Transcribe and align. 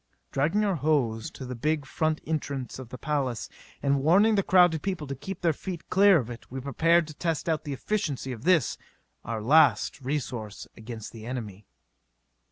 Dragging 0.31 0.65
our 0.65 0.77
hose 0.77 1.29
to 1.29 1.45
the 1.45 1.53
big 1.53 1.85
front 1.85 2.21
entrance 2.25 2.79
of 2.79 2.89
the 2.89 2.97
palace, 2.97 3.47
and 3.83 4.01
warning 4.01 4.33
the 4.33 4.41
crowded 4.41 4.81
people 4.81 5.05
to 5.05 5.13
keep 5.13 5.41
their 5.41 5.53
feet 5.53 5.91
clear 5.91 6.17
of 6.17 6.27
it, 6.31 6.49
we 6.49 6.59
prepared 6.59 7.05
to 7.05 7.13
test 7.13 7.47
out 7.47 7.65
the 7.65 7.73
efficiency 7.73 8.31
of 8.31 8.43
this, 8.43 8.79
our 9.23 9.43
last 9.43 10.01
resource 10.01 10.67
against 10.75 11.11
the 11.11 11.27
enemy. 11.27 11.67